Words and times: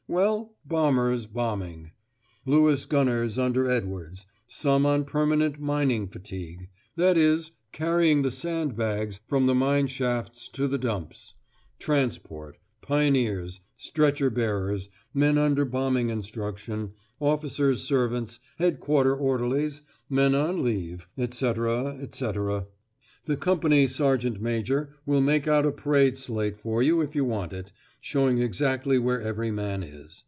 Well, 0.07 0.51
bombers 0.65 1.25
bombing; 1.25 1.91
Lewis 2.45 2.85
gunners 2.85 3.37
under 3.37 3.69
Edwards; 3.69 4.25
some 4.45 4.85
on 4.85 5.05
"permanent 5.05 5.57
mining 5.57 6.09
fatigue," 6.09 6.67
that 6.97 7.17
is, 7.17 7.51
carrying 7.71 8.21
the 8.21 8.29
sand 8.29 8.75
bags 8.75 9.21
from 9.25 9.45
the 9.45 9.55
mine 9.55 9.87
shafts 9.87 10.49
to 10.49 10.67
the 10.67 10.77
dumps; 10.77 11.33
transport, 11.79 12.57
pioneers, 12.81 13.61
stretcher 13.77 14.29
bearers, 14.29 14.89
men 15.13 15.37
under 15.37 15.63
bombing 15.63 16.09
instruction, 16.09 16.91
officers' 17.21 17.81
servants, 17.83 18.41
headquarter 18.57 19.15
orderlies, 19.15 19.81
men 20.09 20.35
on 20.35 20.61
leave, 20.61 21.07
etc. 21.17 21.95
etc. 22.01 22.65
The 23.25 23.37
company 23.37 23.85
sergeant 23.87 24.41
major 24.41 24.93
will 25.05 25.21
make 25.21 25.47
out 25.47 25.65
a 25.67 25.71
parade 25.71 26.17
slate 26.17 26.57
for 26.57 26.81
you 26.83 26.99
if 27.01 27.15
you 27.15 27.23
want 27.23 27.53
it, 27.53 27.71
showing 28.03 28.39
exactly 28.39 28.97
where 28.97 29.21
every 29.21 29.51
man 29.51 29.83
is. 29.83 30.17